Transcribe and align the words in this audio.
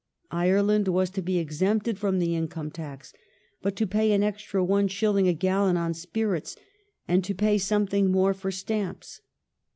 Ireland 0.31 0.87
was 0.87 1.11
to 1.11 1.21
be 1.21 1.37
exempted 1.37 1.99
from 1.99 2.17
the 2.17 2.35
income 2.35 2.71
tax 2.71 3.13
but 3.61 3.75
to 3.75 3.85
pay 3.85 4.11
an 4.13 4.21
■ 4.21 4.23
extra 4.23 4.65
Is. 4.65 5.27
a 5.27 5.33
gallon 5.33 5.77
on 5.77 5.93
spirits 5.93 6.55
and 7.07 7.23
to 7.23 7.35
pay 7.35 7.59
something 7.59 8.09
more 8.11 8.33
for 8.33 8.49
stamps. 8.49 9.21